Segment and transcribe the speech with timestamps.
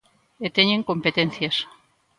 [0.45, 1.55] E teñen competencias.